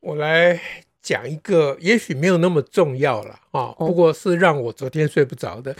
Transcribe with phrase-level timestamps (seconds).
[0.00, 0.60] 我来
[1.02, 5.74] 讲一个，也许没有那么重要了啊，不过是让我昨天睡不着的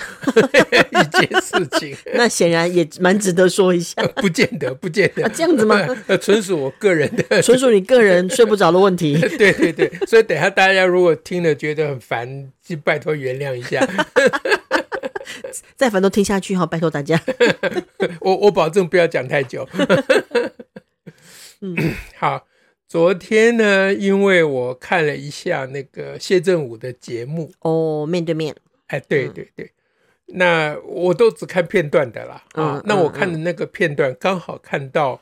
[0.90, 1.96] 一件事情。
[2.14, 4.02] 那显然也蛮值得说一下。
[4.16, 5.24] 不见得，不见得。
[5.24, 5.76] 啊，这样子吗？
[6.08, 9.18] 呃，纯属我个人的，纯属你个人睡不着的问题。
[9.36, 13.86] 对对对，所以等下大家如果听了觉得很烦，就拜托原谅一下。
[15.76, 17.20] 再烦都听下去哈，拜托大家。
[18.20, 19.68] 我我保证不要讲太久。
[21.60, 21.76] 嗯，
[22.16, 22.46] 好。
[22.88, 27.52] 昨天呢，因为我看了一下那个谢振武的节目。
[27.60, 28.56] 哦，面对面，
[28.86, 29.66] 哎，对对对，
[30.28, 35.20] 嗯、那我都只看片段的啦，啊、嗯，那我看的那个片段刚好看到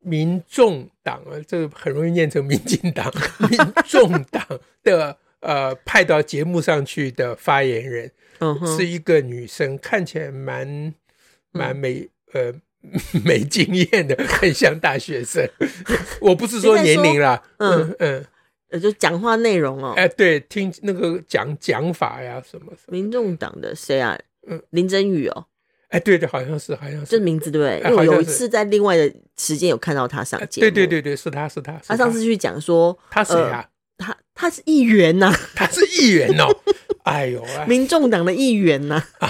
[0.00, 3.08] 民众党啊，这个很容易念成民进党，
[3.48, 4.44] 民众党
[4.82, 10.92] 的呃派到节目上去的发言人，嗯，是一个女生，看起来蛮
[11.52, 12.52] 蛮美，呃。
[13.24, 15.48] 没经验的，很像大学生。
[16.20, 18.24] 我不是说年龄啦，嗯嗯，
[18.70, 19.94] 呃就讲话内容哦。
[19.96, 22.92] 哎，对，听那个讲讲法呀，什么什么。
[22.92, 24.18] 民众党的谁啊？
[24.48, 25.46] 嗯，林真宇哦。
[25.88, 27.06] 哎，对的，好像是，好像是。
[27.06, 27.78] 这名字对不对？
[27.90, 30.62] 因为我有一次在另外的时间有看到他上节目。
[30.62, 31.80] 对对对对，是他是他。
[31.86, 33.66] 他上次去讲说，他谁啊？
[33.98, 36.54] 他他是议员呐，他是议员哦。
[37.04, 39.02] 哎呦，民众党的议员呐。
[39.20, 39.28] 害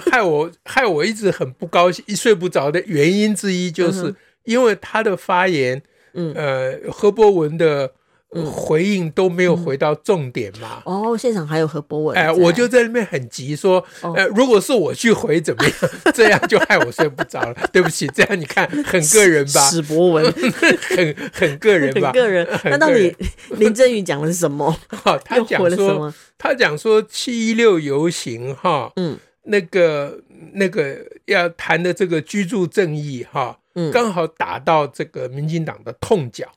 [0.10, 4.14] 害我害我一直很不高兴，一睡不着的原因之一，就是
[4.44, 5.82] 因为他的发言，
[6.14, 7.92] 嗯，呃，何博文的
[8.52, 10.82] 回应都没有回到重点嘛。
[10.84, 15.72] 哦，现场还有何博文，哎，我就在那边很急说，呃，如果是我去回怎么样？
[16.12, 17.54] 这样就害我睡不着了。
[17.72, 19.60] 对不起，这样你看 很个人吧？
[19.70, 22.10] 史博文很很个人吧？
[22.10, 22.44] 个人。
[22.64, 23.14] 那到底
[23.50, 24.76] 林振宇讲的是什么？
[24.88, 29.16] 哈，他讲说，他讲说七一六游行，哈，嗯。
[29.44, 30.20] 那个
[30.52, 36.52] 那个要谈的这个居住正义哈，嗯，刚好打到这个民进党的痛脚。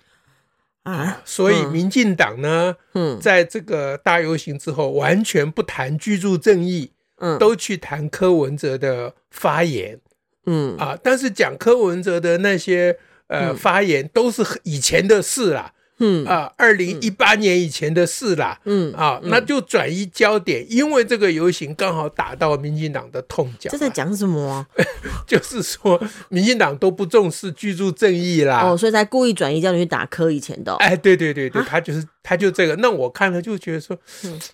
[0.84, 10.00] 啊，所以民进党呢，嗯，在这个大游行之后，完全不谈居住正义，嗯，都去谈柯文哲的发言，
[10.46, 10.78] 嗯。
[10.78, 15.74] 啊，但是讲柯文哲的那些呃发言都是以前的事啦。
[16.00, 23.70] 嗯啊，二零一八年以前的事啦，嗯啊，那就转移焦点，因为这个游行刚好打到民进党的痛脚。
[23.72, 24.68] 这在讲什么啊？
[25.26, 26.00] 就是说，
[26.30, 28.62] 民进党都不重视居住正义啦。
[28.64, 30.76] 哦，所以才故意转移焦点去打柯以前的。
[30.76, 32.76] 哎，对对对对，他就是他就这个。
[32.78, 33.98] 那我看了就觉得说，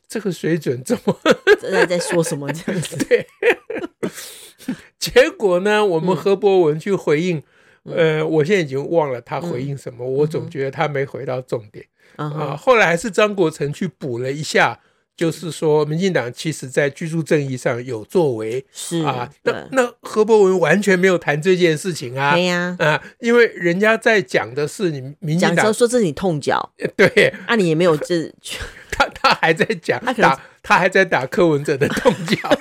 [0.08, 1.18] 这个水准怎么？
[1.60, 2.96] 这在在说什么这样子？
[3.06, 3.28] 对。
[4.98, 7.44] 结果呢，我们何博文去回应。
[7.84, 11.86] 呃，我现在已经忘了他回应什么，嗯、我总觉得他没回到重点、
[12.16, 12.56] 嗯、啊。
[12.56, 14.80] 后来还是张国成去补了一下，
[15.18, 19.30] 就是说民进党其实在居住正义上有作为，是啊。
[19.44, 22.76] 那那何博文完全没有谈这件事情啊，对呀。
[22.80, 28.32] 啊，因为人家在讲的是你民进党说这是你痛脚， 对，那、啊、你也没有这，
[28.92, 32.38] 他他还在讲他打他还在打柯文哲的痛脚。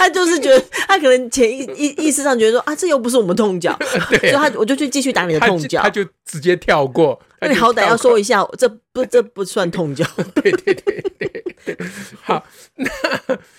[0.00, 3.78] 他就是觉得，他可能潜意意意识上觉得说啊，这又不是我们痛脚，
[4.24, 7.20] 以他我就去继续打你的痛脚，他就直接跳过。
[7.42, 10.02] 那你好歹要说一下，这不这不算痛脚。
[10.36, 11.04] 对对对
[11.66, 11.76] 对，
[12.22, 12.42] 好，
[12.76, 12.90] 那、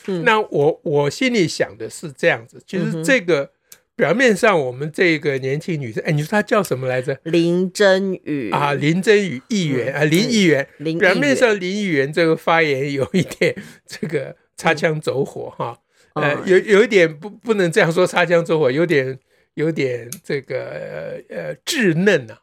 [0.08, 3.52] 嗯、那我我心里想的是这样子，就是这个
[3.96, 7.20] 表面上我们这个年轻女生，哎，你说她叫什么来着？
[7.22, 10.68] 林真宇啊，林真宇议员、嗯、啊，林议员。
[10.78, 15.78] 林表面上林议员这个发言有一点这个擦枪走火哈。
[16.14, 19.18] 嗯呃，有有一点不不能这样说，擦枪走火，有点
[19.56, 22.38] 有点这个呃稚嫩啊，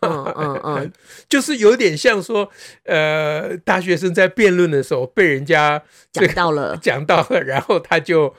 [0.00, 0.92] 嗯嗯嗯，
[1.28, 2.50] 就是有点像说，
[2.84, 5.82] 呃，大学生在辩论的时候被人家
[6.12, 8.34] 讲到了， 讲到了，然后他就。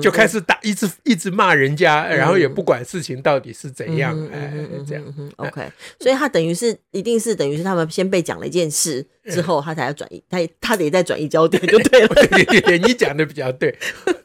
[0.00, 4.52] 就开始打，一直一直骂人家，然后也不管事情到底是怎样，哎，
[4.86, 5.02] 这样
[5.36, 5.72] ，OK。
[5.98, 12.08] 所以他等于是，一定是等于是他们先被讲了一件事之后，他才要转移，他他得再转移焦点就对了。
[12.08, 13.76] 对对对，你讲的比较对。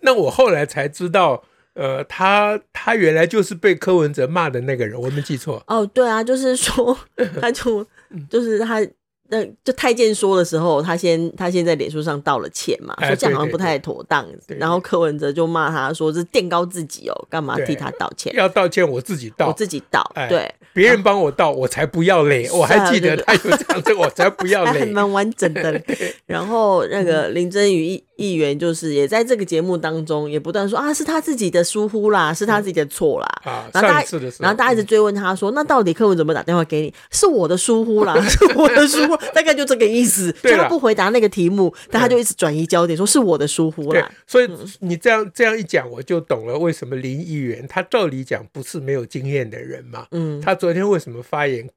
[0.02, 5.64] 那我后来才知道，呃，他他原来就是被柯文哲骂的那个人，我没记错。
[5.68, 6.98] 哦，对啊，就是说，
[7.42, 7.86] 他就
[8.30, 8.86] 就是他。
[9.28, 14.24] 那就太监说的时候，他先他先在脸书上道了歉嘛，说这样好像不太妥当。
[14.24, 18.32] 哎、对对对，然后柯文哲就骂他说：“这是垫高自己哦，干嘛替他道歉？
[18.36, 20.04] 要道歉我自己道，我自己道。
[20.14, 22.48] 哎”对，别人帮我道，我才不要嘞！
[22.54, 25.82] 我还记得他有这样子，我才不要嘞，还蛮完整的。
[26.28, 33.28] 然后那个林真宇议议员就是也在这个节目当中也不断说啊，是他自己的疏忽啦，是他自己的错啦。
[33.44, 36.94] 啊，然后大家然后大家一直追问他说：“那到底柯文哲怎么打电话给你？
[37.10, 44.12] 是我的疏忽啦， 是我的疏忽。”大概就这个意思，就他不回答那个题目，但他就一直转移焦点，说是我的疏忽啦。
[44.26, 50.08] 所以你这样这样一讲，我就懂了为什么林议员他照理讲不是没有经验的人嘛。
[50.12, 51.70] 嗯，他昨天为什么发言？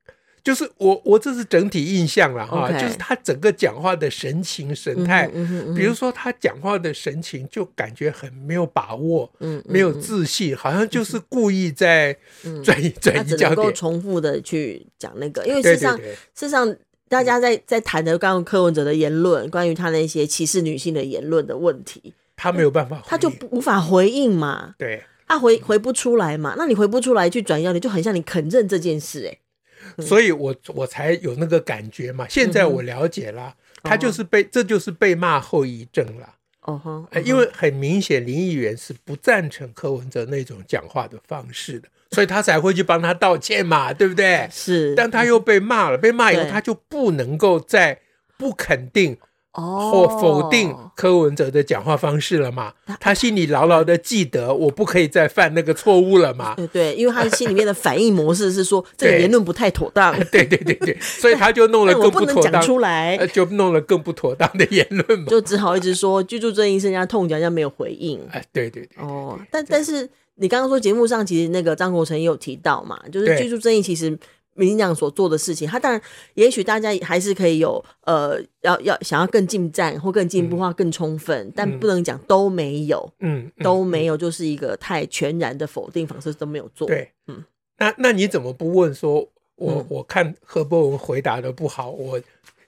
[0.44, 5.28] 就是我我这是整体印象了哈，就是他整个讲话的神情神态，
[5.76, 12.16] 比如说他讲话的神情就感觉很没有把握，嗯，没有自信，好像就是故意在
[12.64, 16.74] 转移转移焦点，够重复的去讲那个，因为事实上事实上。
[17.08, 24.74] 大家在在谈的刚刚柯文哲的言论，关于他那些歧视女性的言论的问题，他没有办法，他就无法回应嘛。
[24.78, 26.54] 对，他回回不出来嘛。
[26.56, 30.02] 那你回不出来去转要，你就很像你肯认这件事哎、欸。
[30.02, 32.26] 所以我我才有那个感觉嘛。
[32.28, 36.34] 现在我了解了，嗯、他就是被、哦、这就是被骂后遗症了。
[36.74, 41.88] 哦因为很明显林议员是不赞成柯文哲那种讲话的方式的。
[42.10, 44.48] 所以他才会去帮他道歉嘛， 对不对？
[44.50, 48.00] 是，但他又被骂了，被骂以后他就不能够再
[48.38, 49.16] 不肯定
[49.58, 52.72] 或否定柯文哲的讲话方式了嘛。
[53.00, 56.54] 他心里牢牢的记得，我不可以再犯那个错误了嘛。
[56.58, 60.14] 对对，因为他心里面的反应模式是说 这个言论不太妥当。
[60.30, 65.26] 对对对对， 所以他就弄了更不妥当出来，就弄了更不妥当的言论嘛。
[65.28, 68.20] 就只好一直说居住正义是人家痛脚，人家没有回应。
[68.30, 69.04] 哎，对对对。
[69.04, 70.08] 哦，但但是。
[70.40, 74.16] 你刚刚说节目上其实那个张国成也有提到嘛，就是居住正义其实
[74.58, 76.00] 民进党所做的事情，他当然
[76.34, 86.88] 也许大家还是可以有呃要要想要更进站或更进步化更充分，嗯、但不能讲都没有，嗯，嗯都没有，就是一个太全然的否定方式都没有做。
[86.88, 87.44] 对，嗯，
[87.78, 89.20] 那那你怎么不问说
[89.54, 92.20] 我、嗯、我看何博文回答的不好，我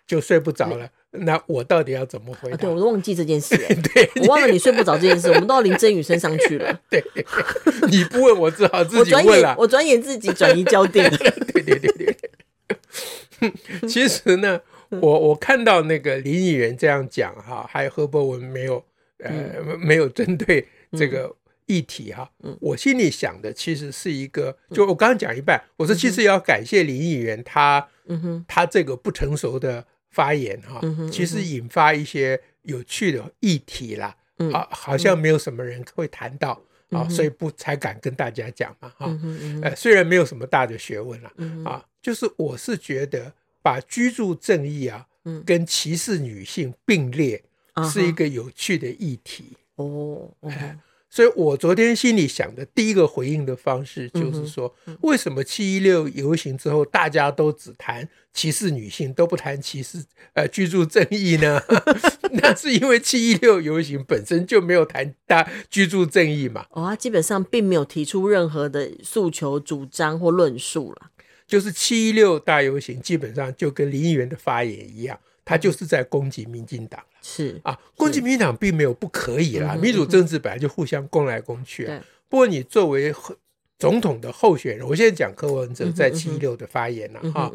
[0.07, 0.89] 就睡不着了？
[1.13, 2.55] 嗯那我到底要怎么回答？
[2.55, 3.57] 啊、对，我都忘记这件事。
[3.93, 5.27] 对，我忘了你睡不着这件事。
[5.27, 6.81] 我们都到林真宇身上去了。
[6.89, 7.03] 对，
[7.91, 9.57] 你不问我，只好自己问了。
[9.59, 11.11] 我转眼自己转移焦点。
[11.53, 11.93] 对对对
[13.41, 13.89] 对。
[13.89, 18.77] 其实呢，我我看到那个林议员这样讲哈，还有何博文没有
[19.19, 19.31] 呃、
[19.67, 21.35] 嗯、没有针对这个
[21.67, 29.85] 议题哈，嗯、我心里想的其实是一个，就我刚刚讲一半，我说其实要感谢林议员他，嗯哼，他这个不成熟的。
[30.11, 30.81] 发言哈，
[31.11, 34.17] 其实引发一些有趣的议题啦，
[34.53, 36.61] 啊，好像没有什么人会谈到
[36.91, 39.19] 啊，所以不才敢跟大家讲嘛，哈，
[39.63, 41.33] 呃，虽然没有什么大的学问了，
[41.65, 45.07] 啊，就是我是觉得把居住正义啊，
[45.47, 47.43] 跟歧视女性并列
[47.91, 49.57] 是一个有趣的议题。
[49.77, 50.29] 哦，
[51.11, 60.05] 所以我昨天心里想的第一个回应的方式就是说，为什么七一六游行之后大家都只谈歧视女性，都不谈歧视
[60.35, 61.61] 呃居住正义呢？
[62.33, 66.67] 那是因为七一六游行本身就没有谈大居住正义嘛。
[66.71, 71.11] 哦，他基本上并没有提出任何的诉求、主张或论述了。
[71.49, 75.19] 就是七一六大游行基本上就跟林议员的发言一样，
[75.51, 77.03] 他就是在攻击民进党。
[77.21, 82.01] 是啊，攻击民进党并没有不可以啦，民主政治本来就互相攻来攻去啊。
[82.29, 83.13] 不过你作为
[83.77, 87.51] 总统的候选人，我现在讲柯文哲在七一六的发言了哈，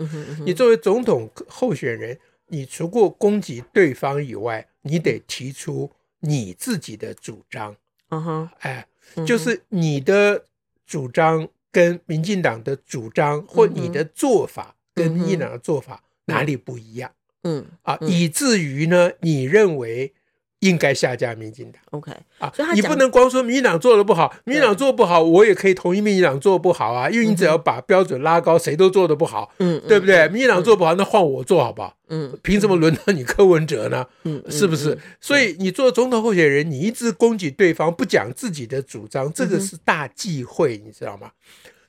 [0.45, 5.89] 你作为总统候选人，你除过攻击对方以外，你得提出
[6.19, 7.75] 你自己的主张。
[8.09, 8.85] 嗯哼，哎，
[9.25, 10.43] 就是你的
[10.85, 17.11] 主张跟民进党的主张或你的做法跟民进党的做法哪里不一样？
[17.45, 20.13] 嗯啊，以至于呢，你认为
[20.59, 30.27] 应该下架民进党？OK 啊，所以你不能光说民进党做的不好，民进党做不好，我也可以同意民进党做不好啊，因为你只要把标准拉高，谁都做的不好，嗯，对不对？
[30.29, 31.95] 民进党做不好，那换我做好不好？
[32.07, 34.07] 嗯，凭什么轮到你柯文哲呢？
[34.23, 34.97] 嗯，是不是？
[35.21, 41.29] 所以你做总统候选人，你一直攻击对方，不讲自己的主张，这个是大忌讳，你知道吗？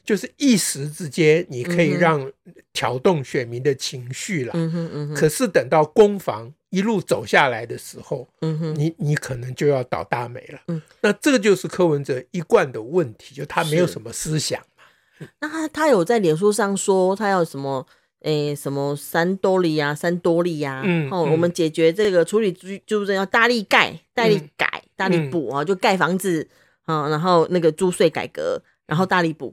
[0.07, 2.33] 就是一时之间，你可以让
[2.73, 4.53] 挑动选民的情绪了。
[4.55, 5.15] 嗯哼嗯哼。
[5.17, 10.61] 可是等到攻防一路走下来的时候，嗯哼，你你可能就要倒大霉了。
[10.69, 15.27] 嗯，那这个就是柯文哲一贯的问题，就他没有什么思想嘛。
[15.41, 17.85] 那他他有在脸书上说他要什么
[18.21, 20.83] 诶什么三多利呀三多利呀？
[20.85, 26.47] 嗯，哦，我们解决这个处理居住证要大力盖、大力改、大力补啊，就盖房子
[26.85, 29.53] 啊，然后那个租税改革，然后大力补。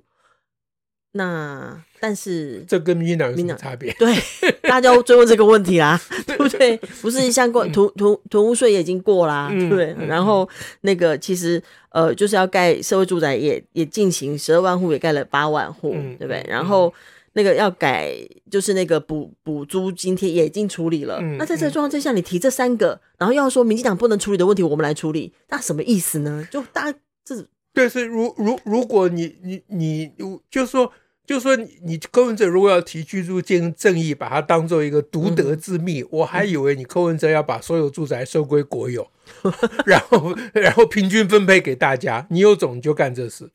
[1.16, 3.94] 那但是这跟民进党有什么差别？
[3.94, 4.16] 对，
[4.64, 6.76] 大家就追问这个问题啦， 对不对？
[7.02, 9.96] 不是像过囤囤囤屋税也已经过啦，嗯、对。
[10.08, 10.50] 然后
[10.82, 16.44] 那个其实呃，就是要盖社会住宅也也进行，十二万户也盖了八万户，嗯、对不对？
[16.50, 16.92] 然后
[17.34, 18.12] 那个要改，
[18.50, 21.20] 就是那个补补租津贴也已经处理了。
[21.22, 26.48] 嗯、那在这个状况之下，你提这三个，然后要说民进党不能处理的问题，我们来处理，那什么意思呢？
[26.50, 30.12] 就大家这对是如如如果你你你
[30.50, 30.92] 就是说。
[31.26, 39.10] 就说你你柯文哲如果要提居住正正义，把它当做一个独得之秘，嗯、我还以为你柯文哲要把所有住宅收归国有，
[39.44, 39.54] 嗯、
[39.88, 42.28] 然后然后平均分配给大家。
[42.30, 43.50] 你有种你就干这事，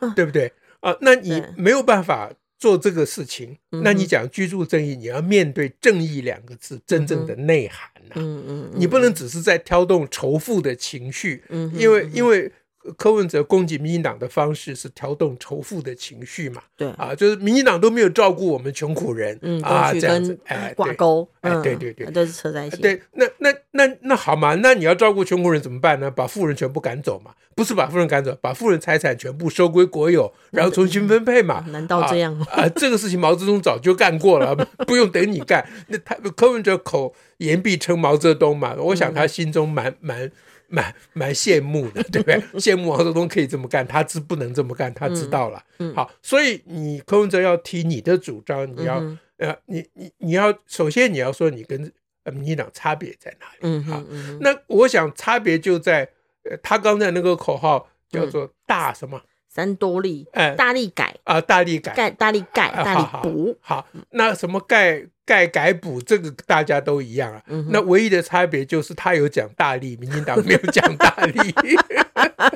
[0.00, 0.96] 嗯、对不对啊？
[1.00, 8.16] 那你没有办法做这个事情，嗯、那你讲居住正义，你要面对“正义”两个字真正的内涵呐、啊。
[8.16, 12.50] 嗯嗯，你不能只是在挑动仇富的情绪，嗯，因为因为。
[12.96, 16.62] 柯文哲攻击民进党的方式是调动仇富的情绪嘛？
[16.76, 22.76] 对啊，就是民进党都没有照顾我们穷苦人，嗯啊，这样子哎挂钩，哎对对对，都是扯在一起。
[22.78, 26.10] 对，那那那那好嘛，那你要照顾穷苦人怎么办呢？
[26.10, 27.32] 把富人全部赶走嘛？
[27.54, 31.64] 不是把富人赶走，把富人财产全部收归国有，然后重新分配嘛？
[31.68, 32.46] 难道这样吗？
[32.50, 34.54] 啊，这个事情毛泽东早就干过了，
[34.86, 35.66] 不用等你干。
[35.88, 38.74] 那他柯文哲口言必称毛泽东嘛？
[38.78, 40.30] 我想他心中蛮蛮。
[40.68, 42.40] 蛮蛮羡慕的，对不对？
[42.60, 45.62] 羡慕毛泽东可以这么干，他知不能这么干，他知道了。
[45.78, 51.92] 嗯嗯、好，所以你柯文哲要提你的主张，你要、嗯、呃，你你你要首先你要说你跟
[52.32, 53.58] 民进党差别在哪里？
[53.62, 54.02] 嗯好，
[54.40, 56.08] 那我想差别就在
[56.42, 63.76] 呃，他刚才那个口号叫做“大什么、嗯、三多利”，哎，大力改啊，大力改，盖大力盖，大力补、啊。
[63.76, 65.06] 好，那什么盖？
[65.26, 71.52] 盖改补这个大家都一样啊，嗯、那唯一的差别就是他有讲大力，民进党没有讲大力。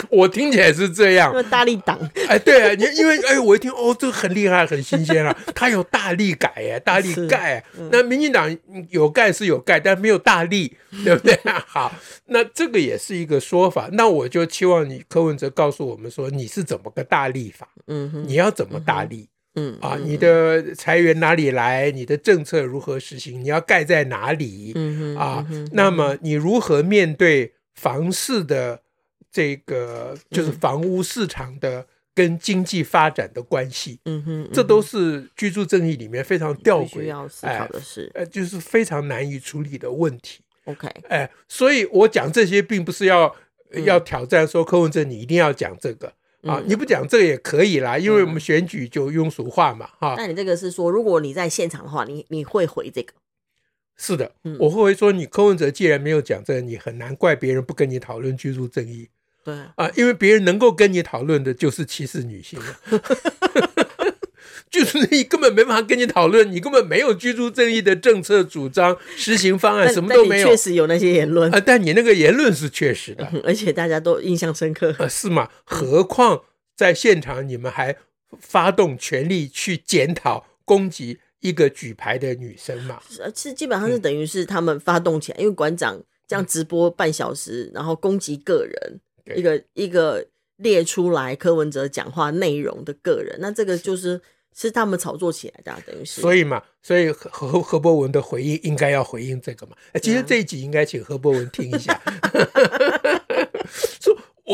[0.10, 1.98] 我听起来是这样，大力党。
[2.28, 5.36] 哎，对啊，你因为哎，我一听哦，这个很厉害，很新鲜啊。
[5.54, 7.62] 他有大力改哎，大力盖。
[7.78, 8.56] 嗯、那民进党
[8.90, 11.38] 有盖是有盖，但没有大力， 对不对？
[11.66, 11.92] 好，
[12.26, 13.88] 那这个也是一个说法。
[13.92, 17.68] 那我就期望你柯文哲告诉我们说，你是怎么个大力法？
[17.86, 19.28] 嗯哼，你要怎么大力？
[19.54, 21.90] 嗯嗯啊，你的财源哪里来？
[21.90, 23.42] 你的政策如何实行？
[23.42, 24.72] 你要盖在哪里？
[24.76, 28.82] 嗯哼啊，那么你如何面对房市的
[29.38, 34.00] 这个就是房屋市场的跟经济发展的关系？
[34.06, 40.40] 嗯哼，嗯哼这都是居住正义里面非常吊诡要思考的事，呃，就是非常难以处理的问题。
[40.64, 43.32] OK，哎，所以我讲这些并不是要
[43.84, 46.12] 要挑战说柯文哲你一定要讲这个。
[46.42, 50.14] 啊，你不讲这个也可以啦，因为我们选举就庸俗化嘛，哈。
[50.16, 53.12] 那你这个是说，如果你在现场的话，你你会回这个？
[53.96, 59.08] 是的，我会说，你柯文哲既然没有讲这个，你很难怪别人不跟你讨论居住正义。
[59.48, 62.60] 对啊，因为别人能够跟你讨论的就是歧视女性。
[64.70, 70.48] 就是你根本没办法跟你讨论，你根本没有居住正义的政策主张、实行方案，什么都没有。
[70.48, 74.94] 确实有那些言论啊，但你那个言论是确实的，而且大家都印象深刻。
[74.98, 75.48] 啊，是吗？
[75.64, 76.42] 何况
[76.76, 77.96] 在现场你们还
[78.38, 83.00] 发动全力去检讨、攻击一个举牌的女生嘛？
[83.34, 89.00] 是，基本上是等于是他们发动起来，嗯、因为馆长这样直播半小时，然后攻击个人，对
[89.36, 94.20] 一个一个列出来柯文哲讲话内容的个人，那这个就是。
[94.60, 96.20] 是他们炒作起来的，啊，等于是。
[96.20, 99.76] 所以嘛，所以何何何博文的回应应该要回应这个嘛。
[99.92, 101.94] 哎，其实这一集应该请何博文听一下。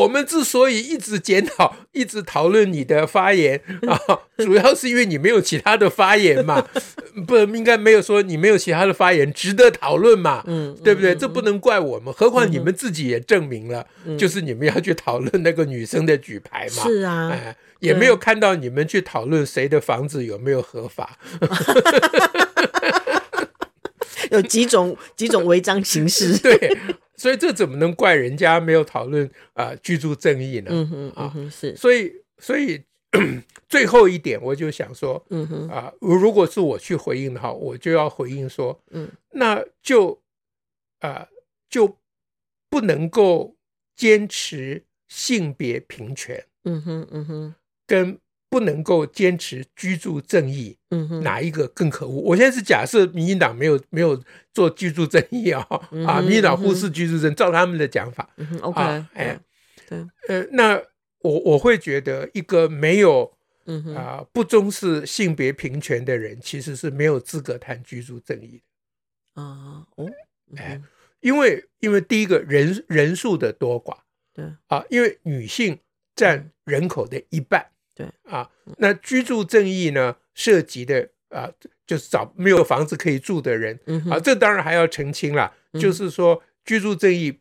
[0.05, 3.99] 说我们之所以一直检讨、一直讨论你的发言啊，
[4.37, 6.65] 主要是因为你没有其他的发言嘛。
[7.25, 10.43] 不应该没有说你没有其他的发言值得讨论嘛？
[10.47, 11.15] 嗯，对不对？
[11.15, 12.13] 这不能怪我们。
[12.13, 16.83] 何况你们自己也证明了，就是你们要去讨论那个女生的举牌嘛。
[16.83, 17.55] 是啊，哎。
[17.79, 21.19] 也没有看到你们去讨论谁的房子有没有合法，
[24.31, 26.35] 有几种几种违章形式。
[26.39, 26.77] 对，
[27.17, 30.69] 所以这怎么能怪人家没有讨论啊居住正义呢？
[30.71, 31.75] 嗯哼，嗯哼，是。
[31.75, 32.83] 所以，所以
[33.69, 40.21] 最后一点，我就想说，嗯哼，啊，如果是我去回应的话，我就要回应说，嗯，那就
[40.99, 41.27] 啊
[41.69, 41.97] 就
[42.69, 43.55] 不能够
[43.95, 46.45] 坚持性别平权。
[46.63, 47.55] 嗯哼，嗯哼。
[47.87, 48.17] 跟
[48.55, 52.21] 不能够坚持居住正义，嗯哼，哪一个更可恶？
[52.21, 54.17] 我现在是假设民进党没有没有
[54.53, 55.67] 做居住正义啊，
[56.07, 58.29] 啊，民进党忽视居住正义，照他们的讲法
[58.61, 58.79] ，OK，
[59.13, 59.37] 哎，
[59.89, 60.81] 对，呃，那
[61.19, 63.29] 我我会觉得一个没有
[63.93, 68.63] 啊不重视性别平权的人，其实是没有资格谈居住正义
[69.33, 69.41] 的。
[69.41, 70.09] 啊，哦，
[70.55, 70.81] 哎，
[71.19, 73.97] 因为因为第一个人人数的多寡，
[74.33, 74.45] 对。
[74.67, 75.77] 啊，因为女性
[76.15, 77.69] 占人口的一半。
[77.95, 78.07] 对。
[78.29, 81.49] 啊，那居住正义呢，涉及的啊，
[81.87, 87.39] 就是找没有房子可以住的人，嗯、啊，这当然还要澄清了，嗯、就是说居住正义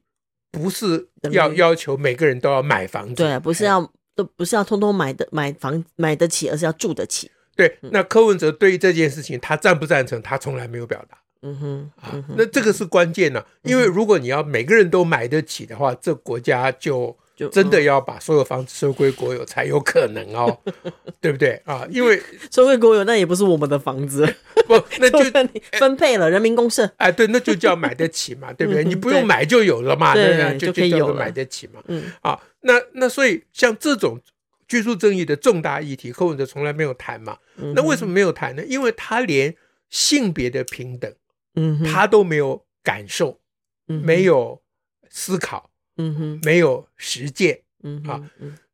[0.51, 7.31] 不是要要求每个人都要买房子，对，不是要都不是要通通买的买房买得起，而是要住得起。
[7.57, 10.21] 对，那柯文哲对于这件事情，他赞不赞成？
[10.23, 11.19] 他从来没有表达。
[11.43, 17.17] 嗯哼，啊，那这个是关键呢，因为如果你要每个人都买得起的话，这国家就
[17.51, 20.57] 真的要把所有房子收归国有才有可能哦，
[21.21, 21.87] 对不对啊？
[21.91, 24.25] 因为收归国有，那也不是我们的房子，
[24.67, 25.19] 不，那就
[25.79, 26.91] 分配了，人民公社。
[26.97, 28.85] 哎，对，那就叫买得起嘛，对不对？
[28.85, 30.59] 你不用买就有了嘛，对不对？
[30.59, 31.83] 就就叫做买得起嘛。
[31.89, 34.21] 嗯，啊，那那所以像这种
[34.69, 37.39] 居住正义的重大议题，柯文哲从来没有谈嘛。
[37.75, 38.65] 那为什么没有谈呢？
[38.67, 39.55] 因为他连
[39.91, 41.13] 性别的平等。
[41.57, 43.39] 嗯，他都没有感受，
[43.87, 44.61] 嗯，没有
[45.09, 48.31] 思考，嗯哼，没有实践，嗯啊，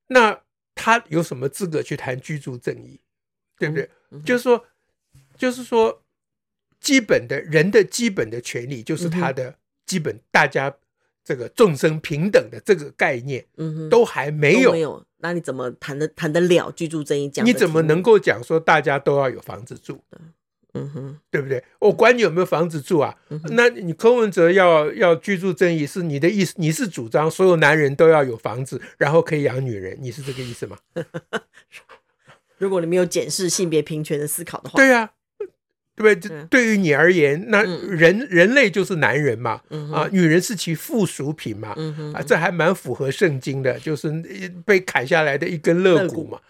[0.08, 0.40] 那
[0.74, 3.00] 他有什么资格去谈居住正义，
[3.58, 3.88] 对不对？
[4.24, 4.64] 就是说，
[5.36, 6.02] 就是说，
[6.80, 10.74] 基本的人的基本的权利，就是他的基本，大家
[11.22, 17.28] 这个众生平等的这个概念，嗯哼，都还没有，没有，那你怎么谈得谈得了居住正义？
[17.28, 20.02] 讲你怎么能够讲说大家都要有房子住？
[20.12, 20.32] 嗯
[20.72, 21.62] 哼，对不对？
[21.80, 23.16] 我管你有没有房子住啊？
[23.30, 26.54] 嗯、那你柯文哲要要居住正义，是你的意思？
[26.58, 29.98] 你是主张所有男人都要有房子，然后可以养女人？
[30.00, 30.78] 你是这个意思吗？
[32.58, 35.10] 如果你没有检视性别平权的思考的话，对呀、啊，
[35.96, 36.36] 对不对？
[36.36, 44.10] 嗯、对于你而言，那人人类就是男人嘛，嗯、啊，女人是其附属品嘛，嗯、啊，这还蛮符合圣经的，就是
[44.64, 46.44] 被砍下来的一根肋骨嘛，骨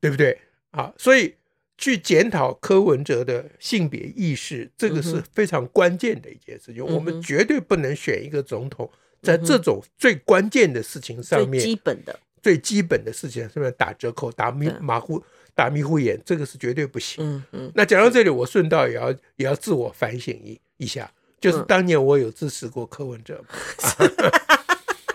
[0.00, 0.38] 对不对？
[0.70, 1.34] 啊，所以。
[1.78, 6.82] 去检讨柯文哲的性别意识，这个是非常关键的一件事情。
[6.82, 8.90] 嗯、我们绝对不能选一个总统，
[9.22, 15.22] 在这种最关键的事情上面，最基本的、最基本的事情上面打折扣、打迷马虎、
[15.54, 17.22] 打迷糊眼，这个是绝对不行。
[17.22, 17.72] 嗯嗯。
[17.74, 23.48] 那讲到这里，我顺道也要也要自我反省一一下，就是当年我有支持过柯文哲吗？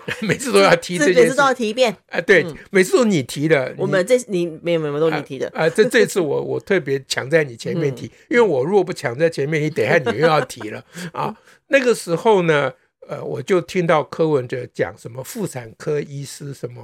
[0.20, 1.96] 每次都要提这件事，每次都要提一遍。
[2.08, 3.74] 哎，对，每次都你提的。
[3.76, 5.48] 我们这你没有没有都你提的。
[5.54, 11.34] 啊，这这次我 我特别抢在你前面提，因为我如果不抢在前面，你等下你又要提了 啊。
[11.68, 12.72] 那个时候呢，
[13.08, 16.82] 呃，我就听到柯文哲讲什么妇产科医师什么，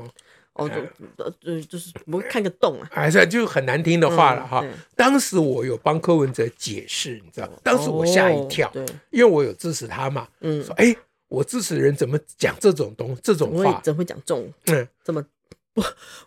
[0.55, 0.71] 哦，
[1.41, 4.65] 就就是我看个洞啊，还是就很难听的话了哈。
[4.97, 8.73] 当时我有帮柯文哲解释，你知道，当时我吓一跳，
[9.11, 10.95] 因为我有支持他嘛，嗯，说哎。
[11.29, 13.81] 我支持的人怎么讲这种东这种话？
[13.83, 15.25] 怎么会讲这种嗯这么
[15.75, 15.83] 不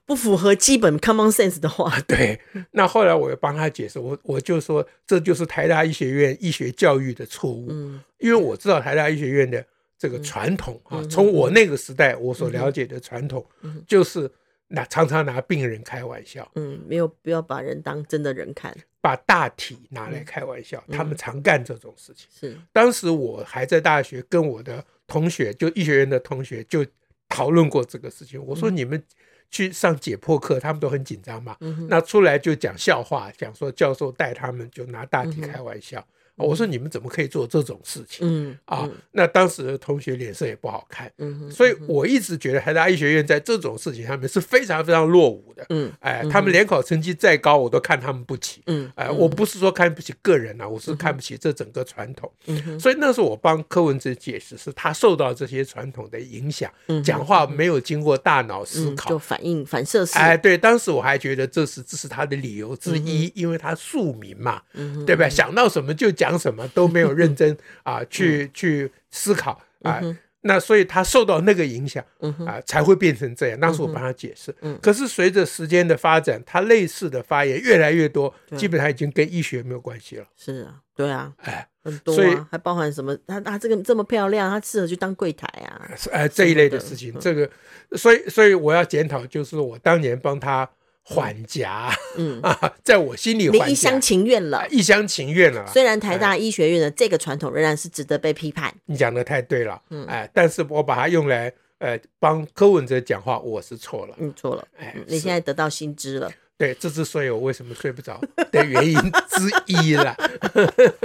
[0.06, 2.00] 不符合基本 common sense 的话？
[2.08, 2.40] 对，
[2.72, 7.68] 那后来我又帮他解释，我我就说这就是台大医学院医学教育的错误。
[7.70, 9.66] 嗯，因为我知道台大医学院的
[9.98, 13.46] 这个传统啊，从我那个时代我所了解的传统，
[13.86, 14.32] 就是
[14.72, 16.50] 拿常常拿病人开玩笑。
[16.56, 18.76] 嗯，没有不要把人当真的人看。
[19.02, 22.28] 把大体拿来开玩笑，他们常干这种事情。
[22.32, 26.86] 是，当时我还在大学，跟我的同学，就医学院的同学，就
[27.28, 28.40] 讨论过这个事情。
[28.46, 29.04] 我说你们
[29.50, 31.58] 去上解剖课，他们都很紧张嘛。
[31.90, 36.06] 那出来就讲笑话，讲说教授带他们就拿大体开玩笑。
[36.42, 38.28] 我说你们怎么可以做这种事情？
[38.28, 41.12] 嗯啊，那当时的同学脸色也不好看。
[41.18, 45.66] 嗯，所以我一直觉得台大医学院在这种事情上面是非常非常落伍的。
[45.70, 48.62] 嗯，哎，他们联考成绩再高，我都看他们不起。
[48.66, 52.32] 嗯，哎，我不是说看不起个人啊，我是看不起这整个传统。
[52.48, 56.72] 嗯，所以那时候我帮柯文哲解释，是他受到这些传统的影响，
[57.04, 60.18] 讲话没有经过大脑思考，就反应反射式。
[60.18, 64.62] 哎，对，当时我还觉得这是这是他的理由之一，因为他庶民嘛，
[65.06, 65.30] 对吧？
[65.30, 66.31] 想到什么就讲。
[66.32, 70.02] 讲什么都没有认真啊，去去思考啊，
[70.42, 72.04] 那所以他受到那个影响
[72.48, 73.60] 啊，才会变成这样。
[73.60, 80.26] 当时我帮他解释，可是随着时间的发展，他类似的发言越来越多，基本上已经跟医学没有关系了。
[80.36, 83.16] 是啊，对啊，哎，很多，所以还包含什么？
[83.28, 85.92] 他他这个这么漂亮，他适合去当柜台啊？
[86.12, 87.50] 哎，这一类的事情，这个，
[87.98, 90.68] 所以所以我要检讨，就是我当年帮他。
[91.04, 92.40] 缓颊，嗯。
[92.42, 95.66] 啊， 在我心里，你一厢情愿了，一厢情愿了。
[95.68, 98.74] 虽然台大医学院的这个传统仍然是值得被批判。
[98.86, 110.16] 你讲的太对了，嗯，哎，但是我把它用来，呃，帮柯文哲讲话，我是错了，嗯，错了，哎，你现在得到新知了，对，这之所以我为什么睡不着的原因之一了。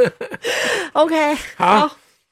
[0.92, 1.88] OK，好，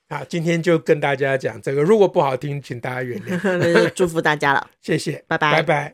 [0.08, 5.92] 好，今天就跟大家讲这个，如果不好听，请大家原谅， 祝福大家了，谢谢，拜拜，拜拜。